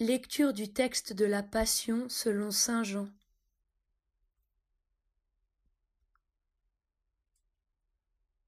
[0.00, 3.08] Lecture du texte de la Passion selon Saint Jean.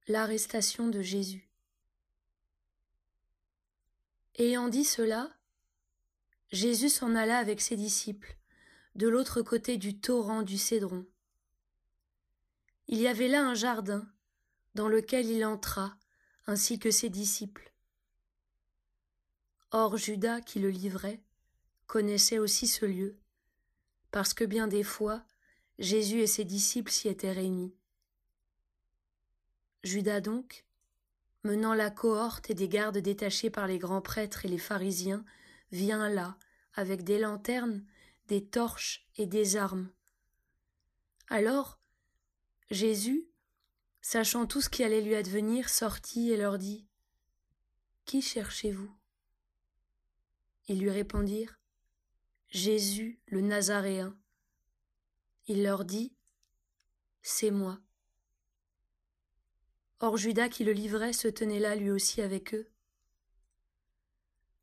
[0.07, 1.51] L'arrestation de Jésus.
[4.39, 5.29] Ayant dit cela,
[6.53, 8.37] Jésus s'en alla avec ses disciples,
[8.95, 11.05] de l'autre côté du torrent du Cédron.
[12.87, 14.09] Il y avait là un jardin,
[14.77, 15.97] dans lequel il entra,
[16.47, 17.73] ainsi que ses disciples.
[19.73, 21.21] Or Judas, qui le livrait,
[21.91, 23.19] connaissait aussi ce lieu,
[24.13, 25.25] parce que bien des fois
[25.81, 27.75] Jésus et ses disciples s'y étaient réunis.
[29.83, 30.67] Judas donc,
[31.43, 35.25] menant la cohorte et des gardes détachés par les grands prêtres et les pharisiens,
[35.73, 36.39] vient là,
[36.75, 37.85] avec des lanternes,
[38.29, 39.91] des torches et des armes.
[41.29, 41.81] Alors,
[42.71, 43.27] Jésus,
[44.01, 46.87] sachant tout ce qui allait lui advenir, sortit et leur dit
[48.05, 48.95] Qui cherchez-vous?
[50.69, 51.60] Ils lui répondirent
[52.51, 54.19] Jésus le Nazaréen.
[55.47, 56.13] Il leur dit
[57.23, 57.79] C'est moi.
[60.01, 62.69] Or Judas qui le livrait se tenait là lui aussi avec eux.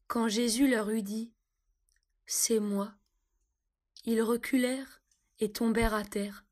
[0.08, 1.34] Quand Jésus leur eut dit
[2.26, 2.94] C'est moi,
[4.04, 5.02] ils reculèrent
[5.40, 6.46] et tombèrent à terre.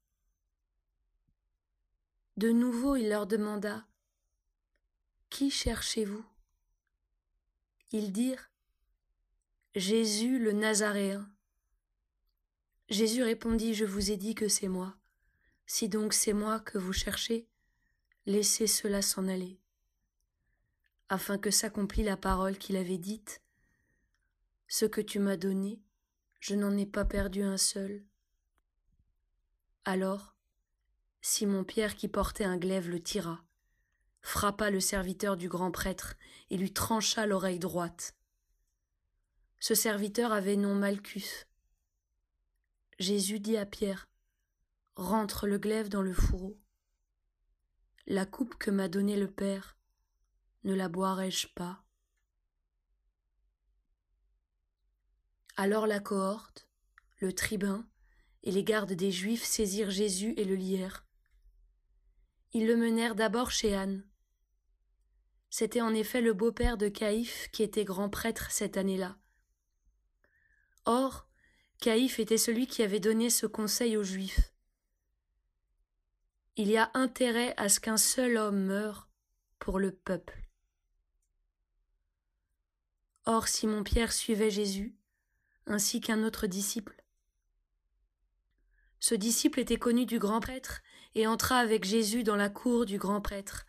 [2.37, 3.85] De nouveau il leur demanda
[5.29, 6.25] Qui cherchez-vous?
[7.91, 8.49] Ils dirent
[9.75, 11.29] Jésus le Nazaréen.
[12.87, 14.95] Jésus répondit, Je vous ai dit que c'est moi.
[15.65, 17.49] Si donc c'est moi que vous cherchez,
[18.25, 19.59] laissez cela s'en aller.
[21.09, 23.41] Afin que s'accomplît la parole qu'il avait dite,
[24.67, 25.81] Ce que tu m'as donné,
[26.39, 28.05] je n'en ai pas perdu un seul.
[29.83, 30.37] Alors,
[31.19, 33.43] Simon-Pierre qui portait un glaive le tira,
[34.21, 36.15] frappa le serviteur du grand prêtre
[36.49, 38.15] et lui trancha l'oreille droite.
[39.59, 41.45] Ce serviteur avait nom Malchus.
[42.99, 44.07] Jésus dit à Pierre
[44.95, 46.57] Rentre le glaive dans le fourreau.
[48.07, 49.77] La coupe que m'a donnée le Père,
[50.63, 51.83] ne la boirai-je pas?
[55.57, 56.67] Alors la cohorte,
[57.19, 57.87] le tribun
[58.43, 61.05] et les gardes des Juifs saisirent Jésus et le lièrent.
[62.53, 64.05] Ils le menèrent d'abord chez Anne.
[65.49, 69.17] C'était en effet le beau-père de Caïphe qui était grand prêtre cette année-là.
[70.85, 71.27] Or,
[71.79, 74.51] Caïphe était celui qui avait donné ce conseil aux Juifs.
[76.55, 79.09] Il y a intérêt à ce qu'un seul homme meure
[79.59, 80.47] pour le peuple.
[83.25, 84.95] Or Simon-Pierre suivait Jésus,
[85.65, 87.03] ainsi qu'un autre disciple.
[88.99, 90.81] Ce disciple était connu du grand prêtre
[91.15, 93.65] et entra avec Jésus dans la cour du grand prêtre,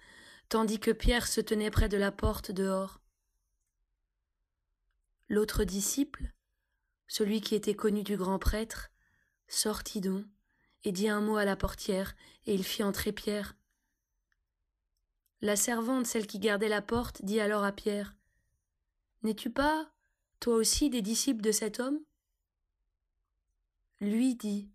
[0.49, 3.01] tandis que Pierre se tenait près de la porte dehors.
[5.29, 6.33] L'autre disciple,
[7.09, 8.91] celui qui était connu du grand prêtre,
[9.49, 10.25] sortit donc,
[10.85, 12.15] et dit un mot à la portière,
[12.47, 13.57] et il fit entrer Pierre.
[15.41, 18.15] La servante, celle qui gardait la porte, dit alors à Pierre.
[19.23, 19.91] N'es-tu pas,
[20.41, 22.01] toi aussi, des disciples de cet homme?
[24.01, 24.71] Lui dit.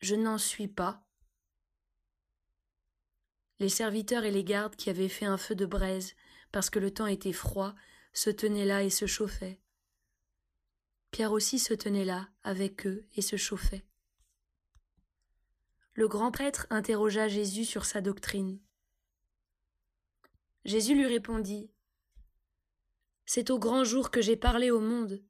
[0.00, 1.06] Je n'en suis pas.
[3.58, 6.14] Les serviteurs et les gardes qui avaient fait un feu de braise,
[6.50, 7.74] parce que le temps était froid,
[8.12, 9.60] se tenaient là et se chauffaient.
[11.10, 13.84] Pierre aussi se tenait là, avec eux, et se chauffait.
[15.94, 18.60] Le grand prêtre interrogea Jésus sur sa doctrine.
[20.64, 21.70] Jésus lui répondit.
[23.26, 25.22] C'est au grand jour que j'ai parlé au monde.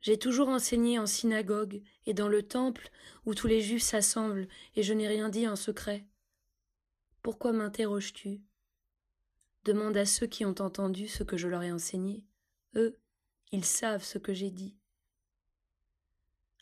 [0.00, 2.90] J'ai toujours enseigné en synagogue et dans le temple
[3.24, 6.06] où tous les juifs s'assemblent, et je n'ai rien dit en secret.
[7.22, 8.42] Pourquoi m'interroges-tu?
[9.64, 12.24] Demande à ceux qui ont entendu ce que je leur ai enseigné.
[12.74, 12.98] Eux,
[13.52, 14.74] ils savent ce que j'ai dit.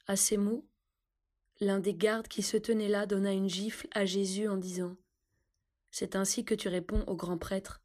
[0.07, 0.67] À ces mots,
[1.61, 4.97] l'un des gardes qui se tenait là donna une gifle à Jésus en disant
[5.93, 7.81] C'est ainsi que tu réponds au grand prêtre.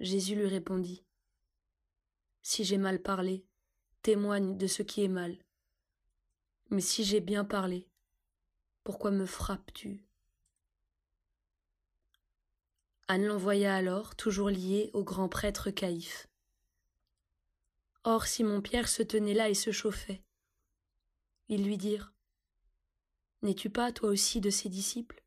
[0.00, 1.02] Jésus lui répondit
[2.42, 3.44] Si j'ai mal parlé,
[4.02, 5.38] témoigne de ce qui est mal.
[6.70, 7.88] Mais si j'ai bien parlé,
[8.84, 10.04] pourquoi me frappes-tu?
[13.10, 16.28] Anne l'envoya alors, toujours lié au grand prêtre Caïphe.
[18.10, 20.24] Or Simon-Pierre se tenait là et se chauffait.
[21.48, 22.14] Ils lui dirent
[23.42, 25.22] N'es-tu pas toi aussi de ses disciples?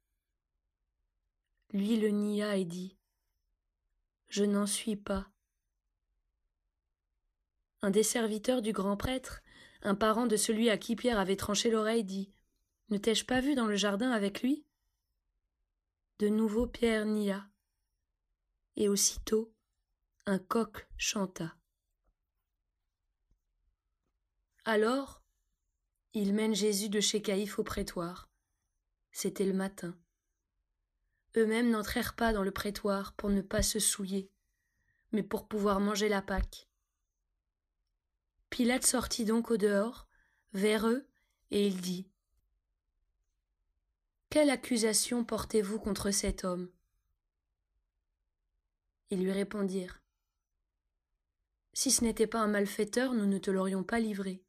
[1.74, 2.98] Lui le nia et dit
[4.30, 5.30] Je n'en suis pas.
[7.83, 9.44] Un des serviteurs du grand prêtre,
[9.83, 12.33] un parent de celui à qui Pierre avait tranché l'oreille, dit
[12.89, 14.66] Ne t'ai-je pas vu dans le jardin avec lui?
[16.18, 17.48] De nouveau Pierre nia,
[18.75, 19.54] et aussitôt
[20.25, 21.56] un coq chanta.
[24.63, 25.23] Alors,
[26.13, 28.29] il mène Jésus de chez Caïphe au prétoire.
[29.11, 29.97] C'était le matin.
[31.35, 34.29] Eux-mêmes n'entrèrent pas dans le prétoire pour ne pas se souiller,
[35.13, 36.67] mais pour pouvoir manger la Pâque.
[38.51, 40.07] Pilate sortit donc au dehors,
[40.53, 41.07] vers eux,
[41.49, 42.07] et il dit
[44.29, 46.69] Quelle accusation portez-vous contre cet homme?
[49.09, 50.03] Ils lui répondirent
[51.73, 54.43] Si ce n'était pas un malfaiteur, nous ne te l'aurions pas livré.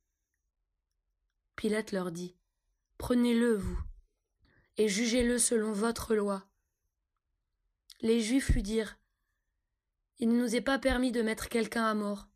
[1.62, 2.34] Pilate leur dit
[2.98, 3.80] Prenez-le, vous,
[4.78, 6.44] et jugez-le selon votre loi.
[8.00, 8.98] Les Juifs lui dirent
[10.18, 12.26] Il ne nous est pas permis de mettre quelqu'un à mort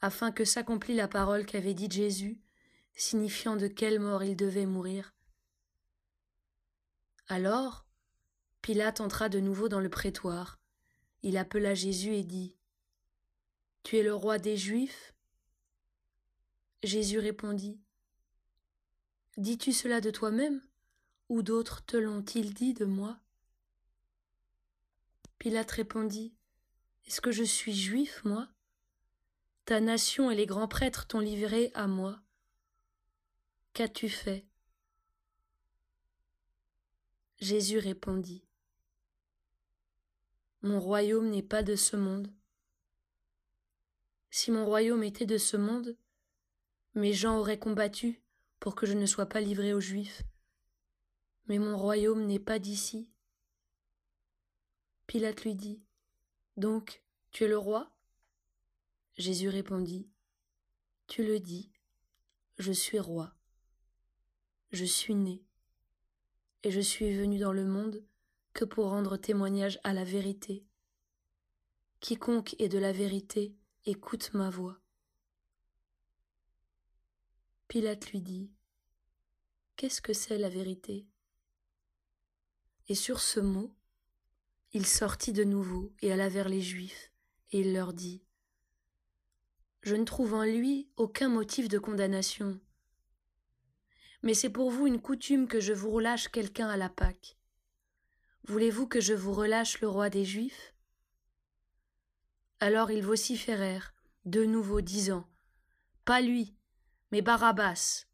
[0.00, 2.42] afin que s'accomplît la parole qu'avait dite Jésus,
[2.96, 5.14] signifiant de quelle mort il devait mourir.
[7.28, 7.86] Alors,
[8.60, 10.58] Pilate entra de nouveau dans le prétoire.
[11.22, 12.56] Il appela Jésus et dit
[13.84, 15.14] Tu es le roi des Juifs?
[16.82, 17.83] Jésus répondit
[19.36, 20.62] Dis-tu cela de toi-même
[21.28, 23.18] ou d'autres te l'ont-ils dit de moi?
[25.38, 26.32] Pilate répondit
[27.06, 28.48] Est-ce que je suis juif, moi?
[29.64, 32.20] Ta nation et les grands prêtres t'ont livré à moi.
[33.72, 34.46] Qu'as-tu fait?
[37.40, 38.44] Jésus répondit.
[40.62, 42.32] Mon royaume n'est pas de ce monde.
[44.30, 45.96] Si mon royaume était de ce monde,
[46.94, 48.23] mes gens auraient combattu
[48.64, 50.22] pour que je ne sois pas livré aux Juifs.
[51.48, 53.12] Mais mon royaume n'est pas d'ici.
[55.06, 55.84] Pilate lui dit.
[56.56, 57.94] Donc, tu es le roi?
[59.18, 60.08] Jésus répondit
[61.08, 61.72] Tu le dis,
[62.56, 63.34] je suis roi.
[64.70, 65.44] Je suis né,
[66.62, 68.02] et je suis venu dans le monde
[68.54, 70.64] que pour rendre témoignage à la vérité.
[72.00, 74.80] Quiconque est de la vérité écoute ma voix.
[77.68, 78.50] Pilate lui dit
[79.76, 81.06] Qu'est-ce que c'est la vérité?
[82.88, 83.74] Et sur ce mot,
[84.72, 87.12] il sortit de nouveau et alla vers les Juifs,
[87.50, 88.24] et il leur dit
[89.84, 92.58] je ne trouve en lui aucun motif de condamnation.
[94.22, 97.36] Mais c'est pour vous une coutume que je vous relâche quelqu'un à la Pâque.
[98.44, 100.74] Voulez-vous que je vous relâche le roi des Juifs?
[102.60, 103.92] Alors ils vociférèrent,
[104.24, 105.28] de nouveau disant
[106.06, 106.54] Pas lui,
[107.14, 108.06] mais Barabbas.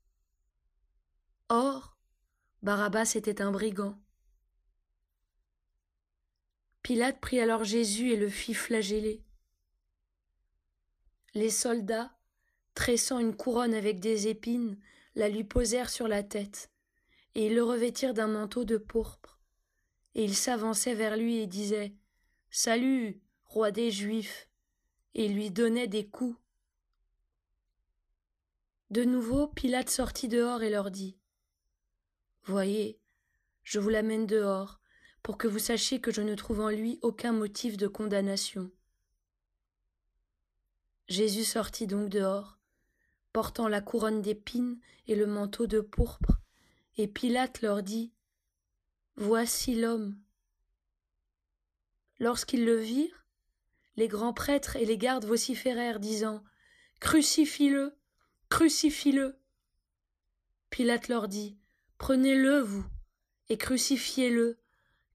[1.49, 1.97] Or,
[2.63, 3.99] Barabbas était un brigand.
[6.83, 9.25] Pilate prit alors Jésus et le fit flageller.
[11.33, 12.15] Les soldats,
[12.75, 14.79] tressant une couronne avec des épines,
[15.15, 16.71] la lui posèrent sur la tête,
[17.35, 19.41] et ils le revêtirent d'un manteau de pourpre.
[20.15, 21.95] Et ils s'avançaient vers lui et disaient
[22.51, 24.51] Salut, roi des Juifs
[25.15, 26.39] et lui donnaient des coups.
[28.91, 31.17] De nouveau, Pilate sortit dehors et leur dit
[32.43, 32.99] Voyez,
[33.63, 34.81] je vous l'amène dehors,
[35.23, 38.71] pour que vous sachiez que je ne trouve en lui aucun motif de condamnation.
[41.07, 42.59] Jésus sortit donc dehors,
[43.33, 46.41] portant la couronne d'épines et le manteau de pourpre,
[46.97, 48.13] et Pilate leur dit
[49.15, 50.19] Voici l'homme.
[52.19, 53.25] Lorsqu'ils le virent,
[53.95, 56.43] les grands prêtres et les gardes vociférèrent, disant
[56.99, 58.00] Crucifie-le,
[58.51, 59.39] crucifie-le.
[60.69, 61.57] Pilate leur dit
[61.97, 62.85] Prenez-le, vous,
[63.49, 64.59] et crucifiez-le,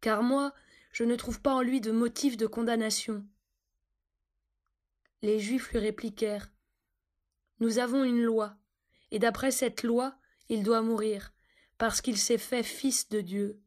[0.02, 0.54] car moi,
[0.92, 3.28] je ne trouve pas en lui de motif de condamnation.
[5.22, 6.52] Les Juifs lui répliquèrent
[7.60, 8.58] Nous avons une loi,
[9.12, 10.18] et d'après cette loi,
[10.50, 11.34] il doit mourir,
[11.78, 13.62] parce qu'il s'est fait fils de Dieu.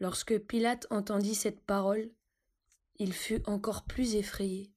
[0.00, 2.10] Lorsque Pilate entendit cette parole,
[2.98, 4.75] il fut encore plus effrayé.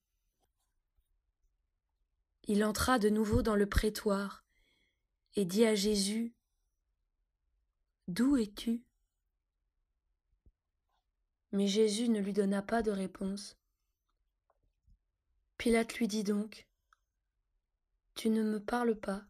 [2.51, 4.43] Il entra de nouveau dans le prétoire
[5.35, 6.33] et dit à Jésus
[8.07, 8.83] D'où es-tu?
[11.51, 13.55] Mais Jésus ne lui donna pas de réponse.
[15.59, 16.67] Pilate lui dit donc
[18.15, 19.23] Tu ne me parles pas?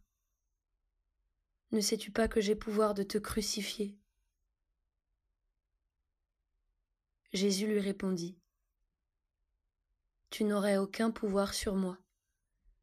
[1.74, 4.00] Ne sais-tu pas que j'ai pouvoir de te crucifier?
[7.34, 8.40] Jésus lui répondit
[10.30, 11.98] Tu n'aurais aucun pouvoir sur moi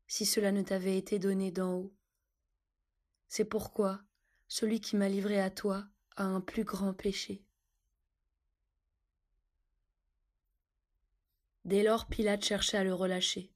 [0.06, 1.94] si cela ne t'avait été donné d'en haut.
[3.28, 4.00] C'est pourquoi
[4.48, 5.86] celui qui m'a livré à toi
[6.16, 7.44] a un plus grand péché.
[11.64, 13.52] Dès lors Pilate cherchait à le relâcher.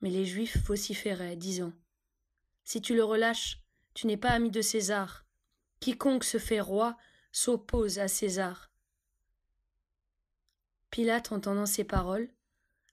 [0.00, 1.72] Mais les Juifs vociféraient, disant
[2.62, 3.62] Si tu le relâches,
[3.94, 5.26] tu n'es pas ami de César.
[5.80, 6.96] Quiconque se fait roi
[7.32, 8.70] s'oppose à César.
[10.90, 12.30] Pilate, entendant ces paroles,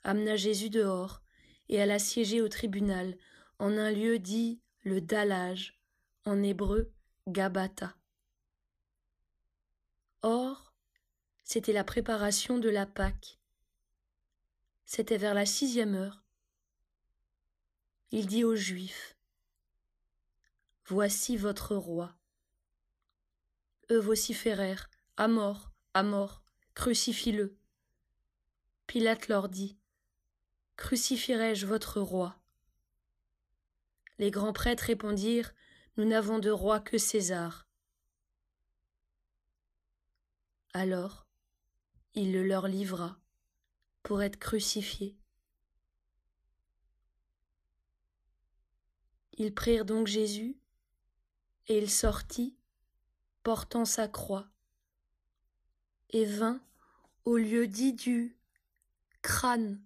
[0.04, 1.21] amena Jésus dehors
[1.72, 3.18] et alla siéger au tribunal,
[3.58, 5.80] en un lieu dit le dallage,
[6.26, 6.92] en hébreu
[7.28, 7.96] Gabata.
[10.22, 10.74] Or,
[11.44, 13.40] c'était la préparation de la Pâque.
[14.86, 16.24] C'était vers la sixième heure.
[18.12, 19.18] Il dit aux Juifs
[20.86, 22.14] Voici votre roi.
[23.90, 27.58] Eux vociférèrent À mort, à mort, crucifie-le.
[28.88, 29.78] Pilate leur dit
[30.82, 32.36] Crucifierai-je votre roi?
[34.18, 35.54] Les grands prêtres répondirent
[35.96, 37.68] Nous n'avons de roi que César.
[40.74, 41.28] Alors
[42.16, 43.20] il le leur livra
[44.02, 45.16] pour être crucifié.
[49.34, 50.58] Ils prirent donc Jésus,
[51.68, 52.58] et il sortit,
[53.44, 54.50] portant sa croix,
[56.10, 56.60] et vint
[57.24, 58.36] au lieu dit du
[59.22, 59.80] crâne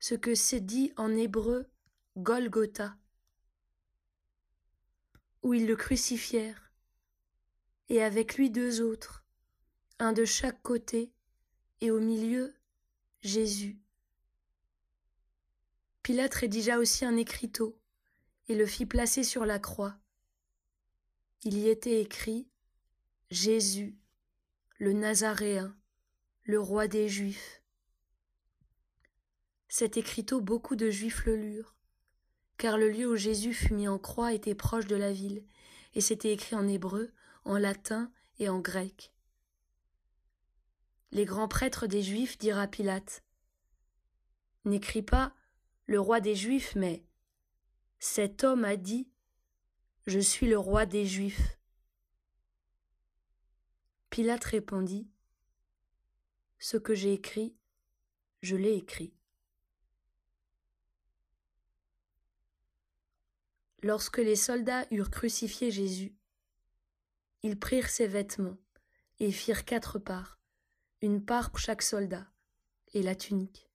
[0.00, 1.70] ce que c'est dit en hébreu
[2.16, 2.96] Golgotha,
[5.42, 6.72] où ils le crucifièrent,
[7.90, 9.24] et avec lui deux autres,
[9.98, 11.12] un de chaque côté,
[11.82, 12.54] et au milieu
[13.20, 13.78] Jésus.
[16.02, 17.78] Pilate rédigea aussi un écriteau,
[18.48, 19.96] et le fit placer sur la croix.
[21.42, 22.48] Il y était écrit
[23.30, 23.98] Jésus,
[24.78, 25.76] le Nazaréen,
[26.44, 27.59] le roi des Juifs.
[29.72, 31.76] Cet écriteau beaucoup de Juifs le lurent,
[32.58, 35.44] car le lieu où Jésus fut mis en croix était proche de la ville,
[35.94, 37.12] et c'était écrit en hébreu,
[37.44, 39.14] en latin et en grec.
[41.12, 43.22] Les grands prêtres des Juifs dirent à Pilate
[44.64, 45.36] N'écris pas
[45.86, 47.04] le roi des Juifs, mais
[48.00, 49.08] cet homme a dit
[50.08, 51.60] Je suis le roi des Juifs.
[54.10, 55.08] Pilate répondit
[56.58, 57.54] Ce que j'ai écrit,
[58.42, 59.14] je l'ai écrit.
[63.82, 66.14] Lorsque les soldats eurent crucifié Jésus,
[67.42, 68.58] ils prirent ses vêtements
[69.18, 70.38] et firent quatre parts,
[71.00, 72.30] une part pour chaque soldat,
[72.92, 73.70] et la tunique.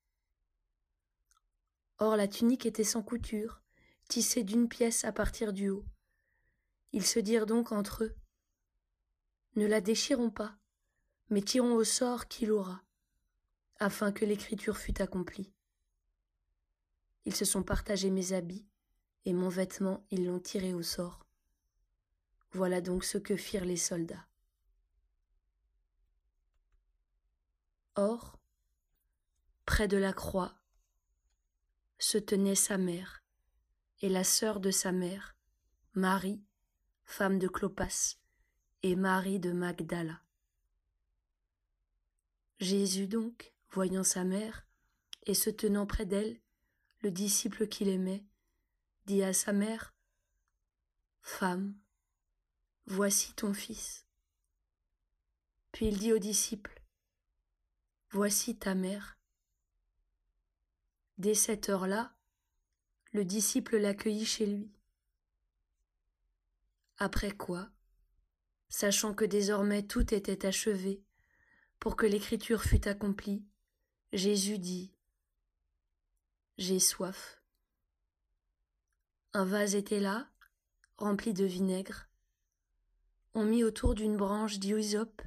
[1.97, 3.63] Or la tunique était sans couture,
[4.07, 5.85] tissée d'une pièce à partir du haut.
[6.91, 8.15] Ils se dirent donc entre eux
[9.55, 10.55] Ne la déchirons pas,
[11.29, 12.83] mais tirons au sort qu'il aura,
[13.79, 15.51] afin que l'écriture fût accomplie.
[17.25, 18.67] Ils se sont partagés mes habits,
[19.25, 21.25] et mon vêtement ils l'ont tiré au sort.
[22.51, 24.25] Voilà donc ce que firent les soldats.
[27.96, 28.39] Or,
[29.65, 30.53] près de la croix,
[31.98, 33.24] se tenait sa mère
[34.01, 35.36] et la sœur de sa mère,
[35.94, 36.44] Marie,
[37.05, 38.17] femme de Clopas,
[38.84, 40.22] et Marie de Magdala.
[42.60, 44.65] Jésus donc, voyant sa mère,
[45.25, 46.39] et se tenant près d'elle,
[47.01, 48.25] le disciple qu'il aimait,
[49.05, 49.93] dit à sa mère
[51.21, 51.75] Femme,
[52.85, 54.05] voici ton fils.
[55.71, 56.81] Puis il dit aux disciples
[58.12, 59.17] Voici ta mère.
[61.17, 62.15] Dès cette heure-là,
[63.12, 64.71] le disciple l'accueillit chez lui.
[66.97, 67.69] Après quoi,
[68.69, 71.03] sachant que désormais tout était achevé,
[71.79, 73.45] pour que l'écriture fût accomplie,
[74.13, 74.93] Jésus dit
[76.57, 77.44] J'ai soif.
[79.35, 80.29] Un vase était là,
[80.97, 82.07] rempli de vinaigre.
[83.33, 85.21] On mit autour d'une branche d'hysope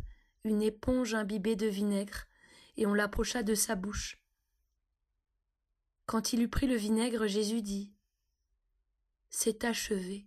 [0.45, 2.25] une éponge imbibée de vinaigre,
[2.79, 4.19] et on l'approcha de sa bouche.
[6.07, 7.93] Quand il eut pris le vinaigre, Jésus dit
[9.29, 10.27] C'est achevé.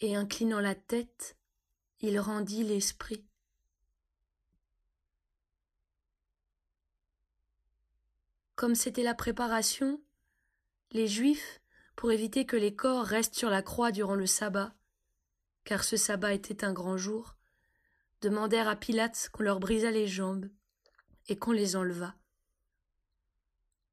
[0.00, 1.36] Et inclinant la tête,
[2.00, 3.28] il rendit l'esprit.
[8.54, 10.02] Comme c'était la préparation,
[10.92, 11.60] les Juifs
[11.98, 14.72] pour éviter que les corps restent sur la croix durant le sabbat,
[15.64, 17.34] car ce sabbat était un grand jour,
[18.20, 20.48] demandèrent à Pilate qu'on leur brisât les jambes
[21.26, 22.14] et qu'on les enlevât.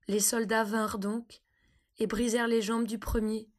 [0.07, 1.41] Les soldats vinrent donc
[1.97, 3.49] et brisèrent les jambes du premier,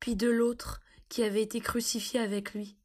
[0.00, 0.80] puis de l'autre
[1.10, 2.78] qui avait été crucifié avec lui.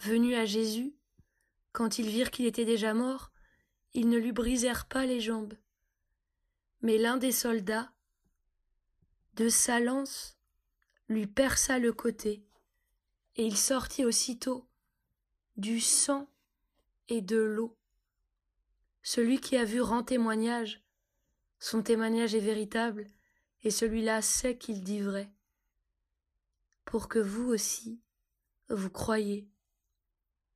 [0.00, 0.96] Venus à Jésus,
[1.70, 3.30] quand ils virent qu'il était déjà mort,
[3.94, 5.54] ils ne lui brisèrent pas les jambes.
[6.80, 7.92] Mais l'un des soldats,
[9.36, 10.38] de sa lance
[11.08, 12.42] lui perça le côté,
[13.36, 14.66] et il sortit aussitôt
[15.56, 16.28] du sang
[17.08, 17.76] et de l'eau.
[19.02, 20.82] Celui qui a vu rend témoignage,
[21.58, 23.06] son témoignage est véritable,
[23.62, 25.30] et celui-là sait qu'il dit vrai,
[26.86, 28.00] pour que vous aussi
[28.70, 29.48] vous croyez,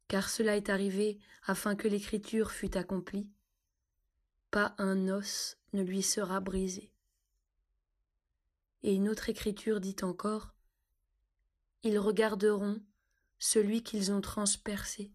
[0.08, 3.30] car cela est arrivé afin que l'écriture fût accomplie.
[4.50, 6.89] pas un os ne lui sera brisé.
[8.82, 10.54] Et une autre écriture dit encore
[11.82, 12.82] Ils regarderont
[13.38, 15.12] celui qu'ils ont transpercé.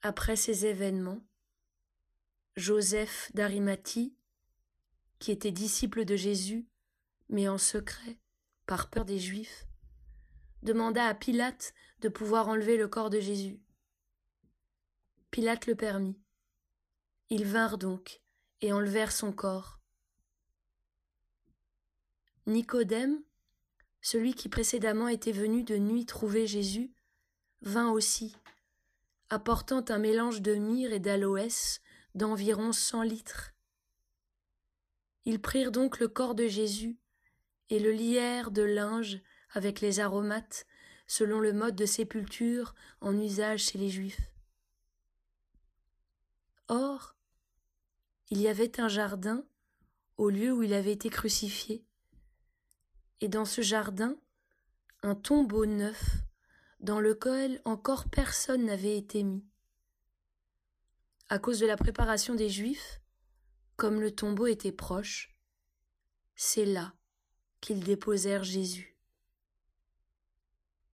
[0.00, 1.24] Après ces événements,
[2.56, 4.16] Joseph d'Arimathie,
[5.18, 6.66] qui était disciple de Jésus,
[7.28, 8.18] mais en secret,
[8.66, 9.66] par peur des Juifs,
[10.62, 13.60] demanda à Pilate de pouvoir enlever le corps de Jésus.
[15.30, 16.18] Pilate le permit.
[17.30, 18.21] Ils vinrent donc
[18.62, 19.78] et enlevèrent son corps.
[22.46, 23.22] Nicodème,
[24.00, 26.92] celui qui précédemment était venu de nuit trouver Jésus,
[27.60, 28.36] vint aussi,
[29.30, 31.80] apportant un mélange de myrrhe et d'aloès
[32.14, 33.52] d'environ cent litres.
[35.24, 36.98] Ils prirent donc le corps de Jésus
[37.70, 40.66] et le lièrent de linge avec les aromates,
[41.06, 44.32] selon le mode de sépulture en usage chez les Juifs.
[46.68, 47.14] Or,
[48.32, 49.44] il y avait un jardin
[50.16, 51.84] au lieu où il avait été crucifié,
[53.20, 54.16] et dans ce jardin,
[55.02, 56.22] un tombeau neuf,
[56.80, 59.44] dans lequel encore personne n'avait été mis.
[61.28, 63.02] À cause de la préparation des Juifs,
[63.76, 65.36] comme le tombeau était proche,
[66.34, 66.94] c'est là
[67.60, 68.91] qu'ils déposèrent Jésus.